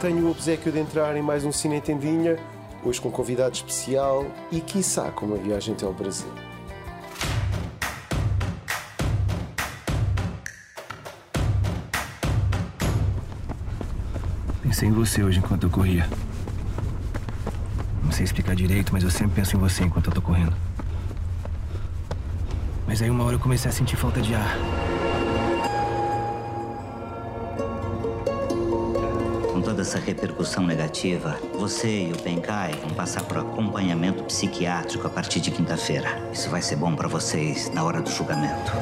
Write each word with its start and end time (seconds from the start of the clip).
tenho 0.00 0.26
o 0.26 0.30
obsequio 0.30 0.72
de 0.72 0.78
entrar 0.78 1.14
em 1.14 1.20
mais 1.20 1.44
um 1.44 1.52
Cine 1.52 1.78
Tendinha, 1.78 2.38
hoje 2.82 2.98
com 2.98 3.10
convidado 3.10 3.54
especial 3.54 4.24
e, 4.50 4.58
quiçá, 4.58 5.10
com 5.10 5.26
uma 5.26 5.36
viagem 5.36 5.74
até 5.74 5.84
ao 5.84 5.92
Brasil. 5.92 6.32
Pensei 14.62 14.88
em 14.88 14.92
você 14.92 15.22
hoje 15.22 15.38
enquanto 15.38 15.64
eu 15.64 15.70
corria. 15.70 16.08
Não 18.02 18.10
sei 18.10 18.24
explicar 18.24 18.56
direito, 18.56 18.94
mas 18.94 19.04
eu 19.04 19.10
sempre 19.10 19.34
penso 19.34 19.54
em 19.54 19.60
você 19.60 19.84
enquanto 19.84 20.06
eu 20.06 20.14
tô 20.14 20.22
correndo. 20.22 20.56
Mas 22.86 23.02
aí 23.02 23.10
uma 23.10 23.24
hora 23.24 23.34
eu 23.34 23.40
comecei 23.40 23.70
a 23.70 23.72
sentir 23.72 23.96
falta 23.96 24.22
de 24.22 24.34
ar. 24.34 24.56
Toda 29.70 29.82
essa 29.82 30.00
repercussão 30.00 30.66
negativa, 30.66 31.38
você 31.54 32.08
e 32.08 32.12
o 32.12 32.18
Penkai 32.20 32.72
vão 32.72 32.90
passar 32.90 33.22
por 33.22 33.38
acompanhamento 33.38 34.24
psiquiátrico 34.24 35.06
a 35.06 35.10
partir 35.10 35.38
de 35.38 35.52
quinta-feira. 35.52 36.08
Isso 36.32 36.50
vai 36.50 36.60
ser 36.60 36.74
bom 36.74 36.96
para 36.96 37.06
vocês 37.06 37.70
na 37.72 37.84
hora 37.84 38.02
do 38.02 38.10
julgamento. 38.10 38.72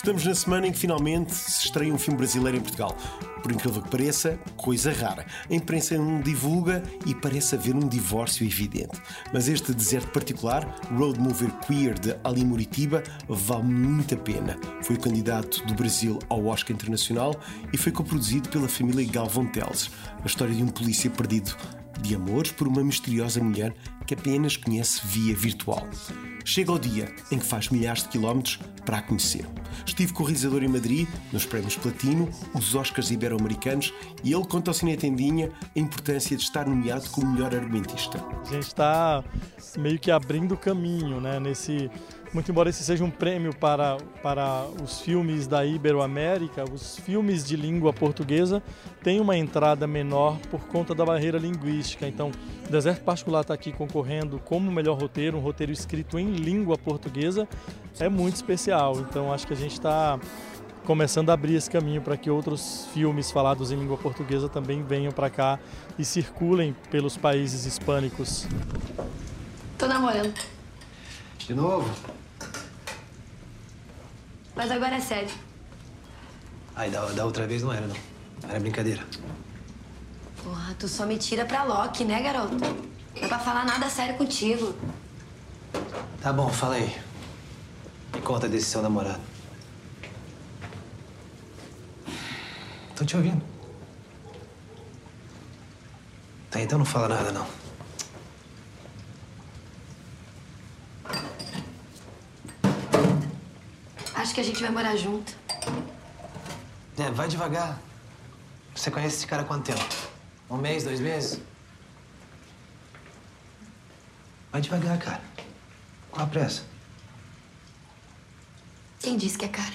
Estamos 0.00 0.24
na 0.24 0.34
semana 0.34 0.66
em 0.66 0.72
que 0.72 0.78
finalmente 0.78 1.34
se 1.34 1.66
estreia 1.66 1.92
um 1.92 1.98
filme 1.98 2.16
brasileiro 2.16 2.56
em 2.56 2.60
Portugal. 2.62 2.96
Por 3.42 3.52
incrível 3.52 3.82
que 3.82 3.90
pareça, 3.90 4.38
coisa 4.56 4.90
rara. 4.94 5.26
A 5.48 5.54
imprensa 5.54 5.98
não 5.98 6.22
divulga 6.22 6.82
e 7.04 7.14
parece 7.14 7.54
haver 7.54 7.76
um 7.76 7.86
divórcio 7.86 8.46
evidente. 8.46 8.98
Mas 9.30 9.46
este 9.46 9.74
deserto 9.74 10.10
particular, 10.10 10.64
Road 10.96 11.20
Mover 11.20 11.52
Queer 11.66 11.98
de 11.98 12.16
Ali 12.24 12.46
Muritiba, 12.46 13.02
vale 13.28 13.64
muito 13.64 14.14
a 14.14 14.16
pena. 14.16 14.56
Foi 14.80 14.96
o 14.96 15.00
candidato 15.00 15.62
do 15.66 15.74
Brasil 15.74 16.18
ao 16.30 16.46
Oscar 16.46 16.74
Internacional 16.74 17.38
e 17.70 17.76
foi 17.76 17.92
coproduzido 17.92 18.48
pela 18.48 18.70
família 18.70 19.06
Galvão 19.06 19.44
Teles. 19.44 19.90
A 20.24 20.26
história 20.26 20.54
de 20.54 20.62
um 20.62 20.68
polícia 20.68 21.10
perdido 21.10 21.54
de 22.00 22.14
amores 22.14 22.52
por 22.52 22.66
uma 22.66 22.82
misteriosa 22.82 23.42
mulher 23.42 23.74
que 24.10 24.14
apenas 24.14 24.56
conhece 24.56 25.00
via 25.04 25.32
virtual. 25.36 25.86
Chega 26.44 26.72
o 26.72 26.78
dia 26.80 27.14
em 27.30 27.38
que 27.38 27.44
faz 27.44 27.68
milhares 27.68 28.02
de 28.02 28.08
quilómetros 28.08 28.58
para 28.84 28.98
a 28.98 29.02
conhecer. 29.02 29.46
Estive 29.86 30.12
com 30.12 30.24
o 30.24 30.26
realizador 30.26 30.64
em 30.64 30.68
Madrid, 30.68 31.06
nos 31.32 31.46
prémios 31.46 31.76
Platino, 31.76 32.28
os 32.52 32.74
Oscars 32.74 33.12
Ibero-Americanos, 33.12 33.94
e 34.24 34.32
ele 34.32 34.44
conta 34.46 34.70
ao 34.70 34.74
Cine 34.74 34.96
Tendinha 34.96 35.52
a 35.76 35.78
importância 35.78 36.36
de 36.36 36.42
estar 36.42 36.66
nomeado 36.66 37.08
como 37.10 37.30
melhor 37.30 37.54
argumentista. 37.54 38.18
A 38.18 38.52
gente 38.52 38.66
está 38.66 39.22
meio 39.78 39.96
que 39.96 40.10
abrindo 40.10 40.56
caminho 40.56 41.20
né, 41.20 41.38
nesse 41.38 41.88
muito 42.32 42.48
embora 42.48 42.70
esse 42.70 42.84
seja 42.84 43.02
um 43.02 43.10
prêmio 43.10 43.52
para, 43.52 43.96
para 44.22 44.64
os 44.80 45.00
filmes 45.00 45.48
da 45.48 45.66
Iberoamérica, 45.66 46.64
os 46.64 46.96
filmes 46.98 47.44
de 47.44 47.56
língua 47.56 47.92
portuguesa 47.92 48.62
têm 49.02 49.20
uma 49.20 49.36
entrada 49.36 49.84
menor 49.84 50.38
por 50.48 50.60
conta 50.68 50.94
da 50.94 51.04
barreira 51.04 51.38
linguística. 51.38 52.06
Então, 52.06 52.30
Deserto 52.70 53.02
Particular 53.02 53.40
está 53.40 53.54
aqui 53.54 53.72
concorrendo 53.72 53.99
como 54.44 54.70
melhor 54.70 54.98
roteiro, 54.98 55.36
um 55.36 55.40
roteiro 55.40 55.72
escrito 55.72 56.18
em 56.18 56.32
língua 56.32 56.76
portuguesa, 56.76 57.48
é 57.98 58.08
muito 58.08 58.36
especial. 58.36 58.98
Então, 59.00 59.32
acho 59.32 59.46
que 59.46 59.52
a 59.52 59.56
gente 59.56 59.72
está 59.72 60.18
começando 60.84 61.30
a 61.30 61.34
abrir 61.34 61.54
esse 61.54 61.70
caminho 61.70 62.00
para 62.00 62.16
que 62.16 62.30
outros 62.30 62.86
filmes 62.92 63.30
falados 63.30 63.70
em 63.70 63.76
língua 63.76 63.96
portuguesa 63.96 64.48
também 64.48 64.82
venham 64.82 65.12
para 65.12 65.30
cá 65.30 65.58
e 65.98 66.04
circulem 66.04 66.74
pelos 66.90 67.16
países 67.16 67.66
hispânicos. 67.66 68.46
Tô 69.78 69.86
namorando. 69.86 70.34
De 71.38 71.54
novo? 71.54 71.88
Mas 74.54 74.70
agora 74.70 74.96
é 74.96 75.00
sério. 75.00 75.30
Aí, 76.74 76.90
da, 76.90 77.04
da 77.06 77.24
outra 77.24 77.46
vez 77.46 77.62
não 77.62 77.72
era, 77.72 77.86
não. 77.86 77.96
Era 78.48 78.58
brincadeira. 78.58 79.04
Porra, 80.42 80.74
tu 80.78 80.88
só 80.88 81.04
me 81.06 81.18
tira 81.18 81.44
pra 81.44 81.64
Loki, 81.64 82.04
né, 82.04 82.22
garoto? 82.22 82.56
Não 83.16 83.24
é 83.24 83.28
pra 83.28 83.38
falar 83.38 83.64
nada 83.64 83.88
sério 83.88 84.16
contigo. 84.16 84.74
Tá 86.20 86.32
bom, 86.32 86.48
fala 86.48 86.76
aí. 86.76 87.00
Me 88.14 88.20
conta 88.20 88.48
desse 88.48 88.66
seu 88.66 88.82
namorado. 88.82 89.20
Tô 92.94 93.04
te 93.04 93.16
ouvindo. 93.16 93.42
Tá, 96.50 96.60
então 96.60 96.78
não 96.78 96.84
fala 96.84 97.08
nada, 97.08 97.32
não. 97.32 97.46
Acho 104.14 104.34
que 104.34 104.40
a 104.40 104.44
gente 104.44 104.60
vai 104.60 104.70
morar 104.70 104.96
junto. 104.96 105.32
É, 106.98 107.10
vai 107.10 107.26
devagar. 107.26 107.78
Você 108.74 108.90
conhece 108.90 109.16
esse 109.16 109.26
cara 109.26 109.42
há 109.42 109.44
quanto 109.46 109.64
tempo? 109.64 109.82
Um 110.50 110.58
mês, 110.58 110.84
dois 110.84 111.00
meses? 111.00 111.40
Vai 114.52 114.60
devagar, 114.60 114.98
cara. 114.98 115.20
Qual 116.10 116.24
a 116.24 116.28
pressa? 116.28 116.62
Quem 118.98 119.16
disse 119.16 119.38
que 119.38 119.44
é 119.44 119.48
cara? 119.48 119.74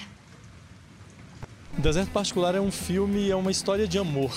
Deserto 1.78 2.10
Particular 2.10 2.54
é 2.54 2.60
um 2.60 2.70
filme, 2.70 3.30
é 3.30 3.36
uma 3.36 3.50
história 3.50 3.86
de 3.88 3.98
amor. 3.98 4.32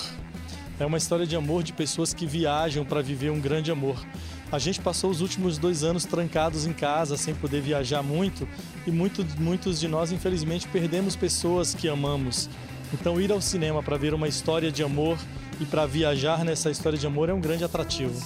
É 0.78 0.86
uma 0.86 0.96
história 0.96 1.26
de 1.26 1.36
amor 1.36 1.62
de 1.62 1.72
pessoas 1.72 2.14
que 2.14 2.26
viajam 2.26 2.84
para 2.84 3.02
viver 3.02 3.30
um 3.30 3.40
grande 3.40 3.70
amor. 3.70 4.02
A 4.50 4.58
gente 4.58 4.80
passou 4.80 5.10
os 5.10 5.20
últimos 5.20 5.58
dois 5.58 5.84
anos 5.84 6.04
trancados 6.04 6.66
em 6.66 6.72
casa, 6.72 7.16
sem 7.16 7.34
poder 7.34 7.60
viajar 7.60 8.02
muito, 8.02 8.48
e 8.86 8.90
muito, 8.90 9.24
muitos 9.38 9.78
de 9.78 9.86
nós, 9.86 10.10
infelizmente, 10.10 10.66
perdemos 10.68 11.14
pessoas 11.14 11.74
que 11.74 11.88
amamos. 11.88 12.48
Então, 12.92 13.20
ir 13.20 13.30
ao 13.30 13.40
cinema 13.40 13.82
para 13.82 13.96
ver 13.96 14.12
uma 14.12 14.26
história 14.26 14.72
de 14.72 14.82
amor 14.82 15.18
e 15.60 15.66
para 15.66 15.86
viajar 15.86 16.44
nessa 16.44 16.70
história 16.70 16.98
de 16.98 17.06
amor 17.06 17.28
é 17.28 17.34
um 17.34 17.40
grande 17.40 17.62
atrativo. 17.62 18.18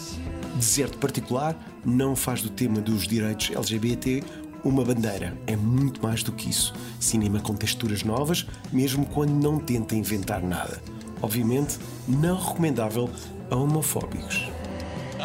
Deserto 0.54 0.98
Particular 0.98 1.56
não 1.84 2.14
faz 2.14 2.42
do 2.42 2.48
tema 2.48 2.80
dos 2.80 3.06
direitos 3.06 3.50
LGBT 3.54 4.22
uma 4.62 4.84
bandeira. 4.84 5.36
É 5.46 5.56
muito 5.56 6.02
mais 6.02 6.22
do 6.22 6.32
que 6.32 6.48
isso. 6.48 6.72
Cinema 6.98 7.40
com 7.40 7.54
texturas 7.54 8.02
novas, 8.02 8.46
mesmo 8.72 9.04
quando 9.06 9.32
não 9.32 9.58
tenta 9.58 9.94
inventar 9.94 10.42
nada. 10.42 10.82
Obviamente, 11.20 11.78
não 12.08 12.38
recomendável 12.38 13.10
a 13.50 13.56
homofóbicos 13.56 14.48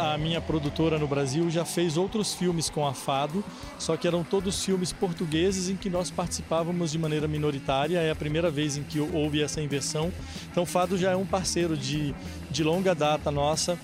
a 0.00 0.16
minha 0.16 0.40
produtora 0.40 0.98
no 0.98 1.06
Brasil 1.06 1.50
já 1.50 1.62
fez 1.62 1.98
outros 1.98 2.32
filmes 2.32 2.70
com 2.70 2.86
a 2.86 2.94
Fado, 2.94 3.44
só 3.78 3.98
que 3.98 4.08
eram 4.08 4.24
todos 4.24 4.64
filmes 4.64 4.92
portugueses 4.92 5.68
em 5.68 5.76
que 5.76 5.90
nós 5.90 6.10
participávamos 6.10 6.92
de 6.92 6.98
maneira 6.98 7.28
minoritária. 7.28 7.98
É 7.98 8.10
a 8.10 8.16
primeira 8.16 8.50
vez 8.50 8.78
em 8.78 8.82
que 8.82 8.98
houve 8.98 9.42
essa 9.42 9.60
inversão. 9.60 10.10
Então, 10.50 10.64
Fado 10.64 10.96
já 10.96 11.10
é 11.10 11.16
um 11.16 11.26
parceiro 11.26 11.76
de, 11.76 12.14
de 12.50 12.64
longa 12.64 12.94
data 12.94 13.30
nossa. 13.30 13.78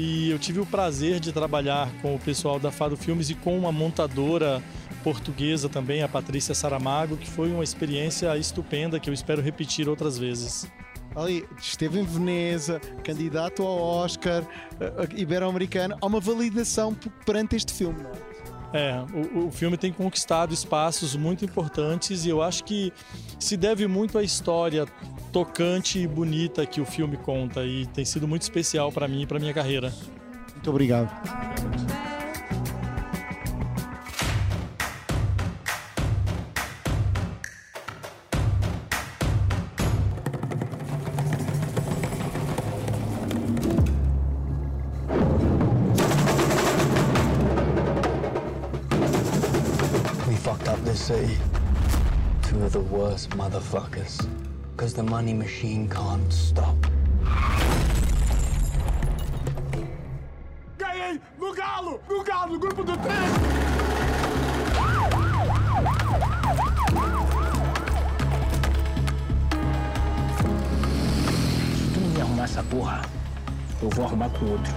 E 0.00 0.30
eu 0.30 0.38
tive 0.38 0.60
o 0.60 0.64
prazer 0.64 1.18
de 1.18 1.32
trabalhar 1.32 1.90
com 2.00 2.14
o 2.14 2.20
pessoal 2.20 2.60
da 2.60 2.70
Fado 2.70 2.96
Filmes 2.96 3.30
e 3.30 3.34
com 3.34 3.58
uma 3.58 3.72
montadora 3.72 4.62
portuguesa 5.02 5.68
também, 5.68 6.04
a 6.04 6.08
Patrícia 6.08 6.54
Saramago, 6.54 7.16
que 7.16 7.28
foi 7.28 7.50
uma 7.50 7.64
experiência 7.64 8.38
estupenda 8.38 9.00
que 9.00 9.10
eu 9.10 9.14
espero 9.14 9.42
repetir 9.42 9.88
outras 9.88 10.16
vezes 10.16 10.70
ali 11.16 11.44
esteve 11.60 11.98
em 11.98 12.04
Veneza, 12.04 12.80
candidato 13.02 13.62
ao 13.62 13.80
Oscar 13.80 14.42
uh, 14.42 15.16
ibero-americano, 15.16 15.96
há 16.00 16.06
uma 16.06 16.20
validação 16.20 16.94
perante 17.26 17.56
este 17.56 17.72
filme. 17.72 18.00
É, 18.02 18.27
o, 19.14 19.46
o, 19.46 19.50
filme 19.50 19.76
tem 19.76 19.92
conquistado 19.92 20.52
espaços 20.52 21.16
muito 21.16 21.44
importantes 21.44 22.26
e 22.26 22.28
eu 22.28 22.42
acho 22.42 22.64
que 22.64 22.92
se 23.38 23.56
deve 23.56 23.86
muito 23.86 24.18
à 24.18 24.22
história 24.22 24.86
tocante 25.32 25.98
e 25.98 26.06
bonita 26.06 26.66
que 26.66 26.80
o 26.80 26.84
filme 26.84 27.16
conta 27.16 27.64
e 27.64 27.86
tem 27.86 28.04
sido 28.04 28.28
muito 28.28 28.42
especial 28.42 28.92
para 28.92 29.08
mim 29.08 29.22
e 29.22 29.26
para 29.26 29.38
minha 29.38 29.54
carreira. 29.54 29.92
Muito 30.54 30.70
obrigado. 30.70 31.08
City. 50.94 51.36
Two 52.42 52.64
of 52.64 52.72
the 52.72 52.80
worst 52.80 53.30
motherfuckers. 53.30 54.26
Because 54.76 54.94
the 54.94 55.02
money 55.02 55.32
machine 55.32 55.88
can't 55.88 56.32
stop. 56.32 56.76
Ganhei! 60.76 61.20
No 61.38 61.54
galo! 61.54 62.00
No 62.10 62.22
galo! 62.24 62.52
No 62.52 62.58
grupo 62.58 62.84
do 62.84 62.96
três! 62.96 63.30
Se 71.76 71.90
tu 71.94 72.00
não 72.00 72.10
me 72.10 72.20
arrumar 72.20 72.44
essa 72.44 72.62
porra, 72.64 73.02
eu 73.80 73.90
vou 73.90 74.04
arrumar 74.04 74.30
com 74.30 74.46
outro. 74.46 74.74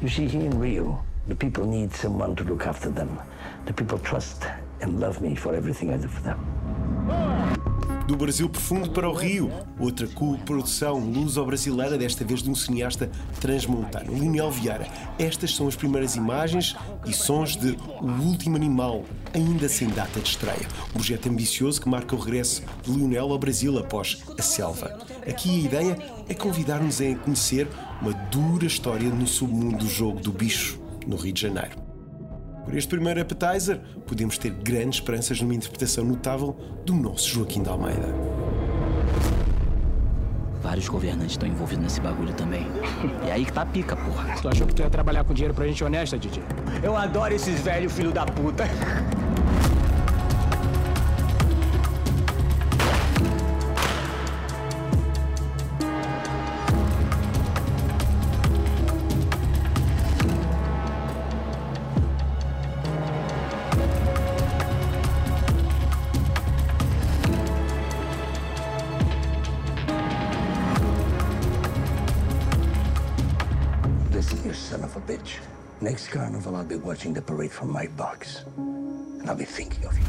You 0.00 0.08
see, 0.08 0.26
here 0.26 0.46
in 0.46 0.58
Rio, 0.60 1.02
the 1.28 1.34
people 1.34 1.66
need 1.66 1.92
someone 1.94 2.34
to 2.36 2.44
look 2.44 2.66
after 2.66 2.90
them. 2.90 3.18
The 3.66 3.72
people 3.72 3.98
trust 3.98 4.44
and 4.80 5.00
love 5.00 5.20
me 5.20 5.36
for 5.36 5.54
everything 5.54 5.92
I 5.92 5.98
do 5.98 6.08
for 6.08 6.22
them. 6.22 6.38
Do 8.06 8.16
Brasil 8.16 8.48
profundo 8.48 8.90
para 8.90 9.08
o 9.08 9.12
Rio, 9.12 9.50
outra 9.80 10.06
co-produção 10.06 11.00
luso-brasileira, 11.00 11.98
desta 11.98 12.24
vez 12.24 12.40
de 12.40 12.48
um 12.48 12.54
cineasta 12.54 13.10
transmontano, 13.40 14.16
Lionel 14.16 14.52
Vieira. 14.52 14.86
Estas 15.18 15.56
são 15.56 15.66
as 15.66 15.74
primeiras 15.74 16.14
imagens 16.14 16.76
e 17.04 17.12
sons 17.12 17.56
de 17.56 17.76
O 18.00 18.06
Último 18.22 18.54
Animal, 18.54 19.04
ainda 19.34 19.68
sem 19.68 19.88
data 19.88 20.20
de 20.20 20.28
estreia. 20.28 20.68
Um 20.90 20.92
projeto 20.92 21.28
ambicioso 21.28 21.80
que 21.80 21.88
marca 21.88 22.14
o 22.14 22.20
regresso 22.20 22.62
de 22.84 22.92
Lionel 22.92 23.32
ao 23.32 23.38
Brasil 23.38 23.76
após 23.76 24.22
A 24.38 24.42
Selva. 24.42 24.96
Aqui 25.28 25.50
a 25.50 25.64
ideia 25.66 25.98
é 26.28 26.34
convidar-nos 26.34 27.00
a 27.00 27.12
conhecer 27.16 27.66
uma 28.00 28.12
dura 28.12 28.66
história 28.66 29.08
no 29.08 29.26
submundo 29.26 29.78
do 29.78 29.88
jogo 29.88 30.20
do 30.20 30.30
bicho, 30.30 30.80
no 31.04 31.16
Rio 31.16 31.32
de 31.32 31.42
Janeiro. 31.42 31.85
Por 32.66 32.76
este 32.76 32.88
primeiro 32.88 33.20
appetizer, 33.20 33.80
podemos 34.08 34.36
ter 34.38 34.50
grandes 34.50 34.98
esperanças 34.98 35.40
numa 35.40 35.54
interpretação 35.54 36.04
notável 36.04 36.56
do 36.84 36.94
nosso 36.94 37.28
Joaquim 37.28 37.62
de 37.62 37.68
Almeida. 37.68 38.12
Vários 40.60 40.88
governantes 40.88 41.34
estão 41.34 41.48
envolvidos 41.48 41.84
nesse 41.84 42.00
bagulho 42.00 42.34
também. 42.34 42.66
E 43.24 43.30
aí 43.30 43.44
que 43.44 43.52
tá 43.52 43.62
a 43.62 43.66
pica, 43.66 43.94
porra. 43.94 44.34
Tu 44.42 44.48
achou 44.48 44.66
que 44.66 44.74
tu 44.74 44.82
ia 44.82 44.90
trabalhar 44.90 45.22
com 45.22 45.32
dinheiro 45.32 45.54
pra 45.54 45.64
gente 45.64 45.84
honesta, 45.84 46.18
Didi? 46.18 46.42
Eu 46.82 46.96
adoro 46.96 47.32
esses 47.32 47.60
velhos 47.60 47.92
filho 47.92 48.10
da 48.10 48.26
puta. 48.26 48.64
Next 75.80 76.08
carnival, 76.08 76.56
I'll 76.56 76.64
be 76.64 76.76
watching 76.76 77.12
the 77.12 77.20
parade 77.20 77.52
from 77.52 77.70
my 77.70 77.86
box. 77.88 78.44
And 78.56 79.28
I'll 79.28 79.36
be 79.36 79.44
thinking 79.44 79.84
of 79.84 79.96
you. 79.98 80.04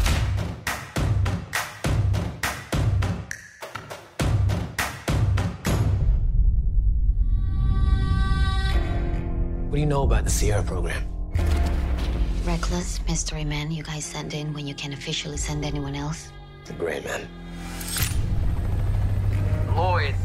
What 9.67 9.73
do 9.73 9.79
you 9.81 9.85
know 9.85 10.03
about 10.03 10.23
the 10.23 10.29
Sierra 10.29 10.63
program? 10.63 11.03
Reckless 12.45 13.01
mystery 13.05 13.43
man 13.43 13.69
you 13.69 13.83
guys 13.83 14.05
send 14.05 14.33
in 14.33 14.53
when 14.53 14.65
you 14.65 14.73
can't 14.73 14.93
officially 14.93 15.35
send 15.35 15.65
anyone 15.65 15.95
else. 15.95 16.31
The 16.63 16.73
Gray 16.73 17.01
Man. 17.01 17.27
Lloyd. 19.75 20.15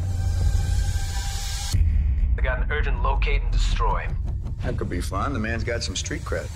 I 2.38 2.42
got 2.42 2.62
an 2.62 2.70
urgent 2.70 3.02
locate 3.02 3.42
and 3.42 3.50
destroy. 3.50 4.06
That 4.62 4.76
could 4.76 4.88
be 4.88 5.00
fun. 5.00 5.32
The 5.32 5.38
man's 5.38 5.64
got 5.64 5.82
some 5.82 5.96
street 5.96 6.24
cred. 6.24 6.46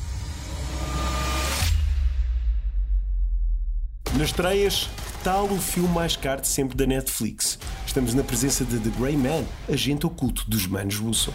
Nas 4.17 4.29
estreias, 4.29 4.88
tal 5.23 5.44
o 5.47 5.61
filme 5.61 5.88
mais 5.88 6.17
caro 6.17 6.41
de 6.41 6.49
sempre 6.49 6.76
da 6.76 6.87
Netflix. 6.87 7.58
Estamos 7.87 8.14
na 8.14 8.23
presença 8.23 8.64
de 8.64 8.79
The 8.79 8.91
Grey 8.99 9.17
Man, 9.17 9.44
agente 9.70 10.06
oculto 10.06 10.49
dos 10.49 10.67
manos 10.67 10.97
Russo, 10.97 11.35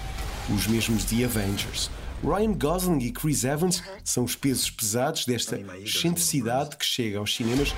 os 0.50 0.66
mesmos 0.66 1.06
de 1.06 1.24
Avengers. 1.24 1.92
Ryan 2.24 2.54
Gosling 2.54 3.00
e 3.00 3.12
Chris 3.12 3.44
Evans 3.44 3.84
são 4.04 4.24
os 4.24 4.36
pesos 4.36 4.70
pesados 4.70 5.26
desta 5.26 5.60
excentricidade 5.84 6.78
que 6.78 6.86
chega 6.86 7.18
aos 7.18 7.36
cinemas 7.36 7.76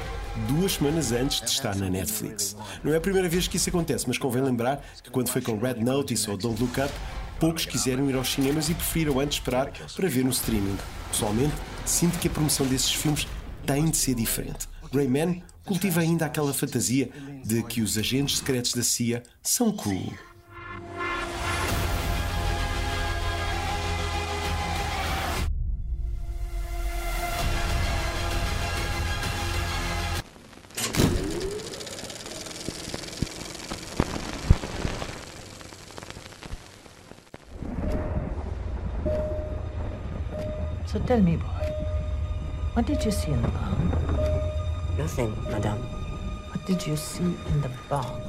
duas 0.48 0.74
semanas 0.74 1.12
antes 1.12 1.42
de 1.42 1.50
estar 1.50 1.76
na 1.76 1.90
Netflix. 1.90 2.56
Não 2.84 2.94
é 2.94 2.98
a 2.98 3.02
primeira 3.02 3.30
vez 3.30 3.48
que 3.48 3.58
isso 3.58 3.70
acontece, 3.70 4.06
mas 4.08 4.18
convém 4.18 4.42
lembrar 4.42 4.86
que 5.02 5.10
quando 5.10 5.30
foi 5.30 5.42
com 5.42 5.58
Red 5.58 5.76
Notice 5.76 6.30
ou 6.30 6.38
Don't 6.38 6.62
Look 6.62 6.80
Up, 6.80 6.94
poucos 7.44 7.66
quiseram 7.66 8.10
ir 8.10 8.16
aos 8.16 8.32
cinemas 8.32 8.70
e 8.70 8.74
preferiram 8.74 9.20
antes 9.20 9.38
esperar 9.38 9.70
para 9.94 10.08
ver 10.08 10.24
no 10.24 10.30
streaming. 10.30 10.78
Pessoalmente, 11.10 11.54
sinto 11.86 12.18
que 12.18 12.30
a 12.30 12.32
promoção 12.32 12.66
desses 12.66 12.94
filmes 12.94 13.28
tem 13.66 13.84
de 13.90 13.98
ser 13.98 14.16
diferente. 14.16 14.70
Rayman 14.94 15.44
cultiva 15.66 16.00
ainda 16.00 16.26
aquela 16.26 16.54
fantasia 16.54 17.10
de 17.44 17.62
que 17.64 17.82
os 17.82 17.98
agentes 17.98 18.38
secretos 18.38 18.74
da 18.74 18.82
CIA 18.82 19.24
são 19.42 19.74
cool. 19.74 20.14
So 40.94 41.00
tell 41.00 41.20
me, 41.24 41.38
boy, 41.38 41.48
what 42.76 42.86
did 42.86 43.04
you 43.04 43.12
see 43.12 43.32
in 43.32 43.42
the 43.42 43.48
barn? 43.48 43.90
Nothing, 44.96 45.34
madame. 45.52 45.82
What 46.52 46.64
did 46.68 46.86
you 46.86 46.96
see 46.96 47.24
in 47.24 47.62
the 47.62 47.70
barn? 47.90 48.22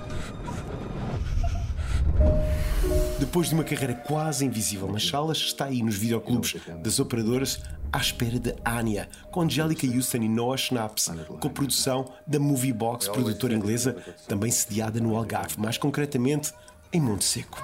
Depois 3.20 3.48
de 3.48 3.54
uma 3.54 3.64
carreira 3.64 3.92
quase 3.92 4.46
invisível 4.46 4.90
nas 4.90 5.06
salas, 5.06 5.36
está 5.36 5.66
aí 5.66 5.82
nos 5.82 5.96
videoclubes 5.96 6.56
das 6.82 6.98
operadoras 6.98 7.60
à 7.92 7.98
espera 7.98 8.38
de 8.38 8.54
Anya, 8.64 9.10
com 9.30 9.42
Angelica 9.42 9.86
Houston 9.86 10.22
e 10.22 10.28
Noah 10.30 10.56
Schnaps, 10.56 11.10
com 11.38 11.50
produção 11.50 12.14
da 12.26 12.38
Movie 12.38 12.72
Box, 12.72 13.10
produtora 13.10 13.52
inglesa, 13.52 13.94
também 14.26 14.50
sediada 14.50 14.98
no 15.00 15.14
Algarve, 15.14 15.60
mais 15.60 15.76
concretamente 15.76 16.50
em 16.90 17.00
Monte 17.00 17.26
Seco. 17.26 17.63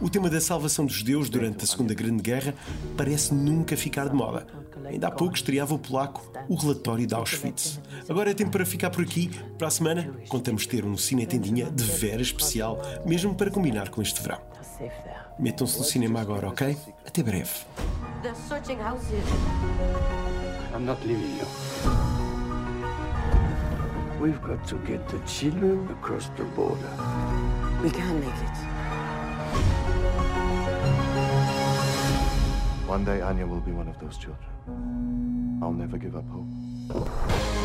O 0.00 0.08
tema 0.08 0.30
da 0.30 0.40
salvação 0.40 0.86
dos 0.86 0.94
judeus 0.94 1.28
durante 1.28 1.64
a 1.64 1.66
Segunda 1.66 1.92
Grande 1.92 2.22
Guerra 2.22 2.54
parece 2.96 3.34
nunca 3.34 3.76
ficar 3.76 4.08
de 4.08 4.14
moda. 4.14 4.46
Ainda 4.84 5.08
há 5.08 5.10
pouco 5.10 5.34
estreava 5.34 5.74
o 5.74 5.78
polaco 5.78 6.32
O 6.48 6.54
Relatório 6.54 7.06
de 7.06 7.14
Auschwitz. 7.14 7.80
Agora 8.08 8.30
é 8.30 8.34
tempo 8.34 8.52
para 8.52 8.64
ficar 8.64 8.90
por 8.90 9.02
aqui. 9.02 9.28
Para 9.58 9.66
a 9.66 9.70
semana, 9.70 10.08
contamos 10.28 10.66
ter 10.66 10.84
um 10.84 10.96
cinetendinha 10.96 11.68
de 11.70 11.82
vera 11.82 12.22
especial, 12.22 12.80
mesmo 13.04 13.34
para 13.34 13.50
combinar 13.50 13.88
com 13.90 14.00
este 14.00 14.22
verão. 14.22 14.40
Metam-se 15.38 15.78
no 15.78 15.84
cinema 15.84 16.20
agora, 16.20 16.48
ok? 16.48 16.76
Até 17.04 17.22
breve. 17.22 17.50
I'm 20.74 20.84
not 20.84 21.00
leaving 21.06 21.38
you. 21.38 21.46
We've 24.20 24.40
got 24.42 24.64
to 24.68 24.78
get 24.86 25.00
the 25.08 25.18
children 25.26 25.88
across 25.90 26.28
the 26.36 26.44
border. 26.56 26.90
We 27.82 27.90
can 27.90 28.20
make 28.20 28.34
it. 28.42 29.87
One 32.88 33.04
day, 33.04 33.20
Anya 33.20 33.46
will 33.46 33.60
be 33.60 33.70
one 33.70 33.86
of 33.86 33.98
those 34.00 34.16
children. 34.16 35.58
I'll 35.62 35.74
never 35.74 35.98
give 35.98 36.16
up 36.16 36.24
hope. 36.30 37.57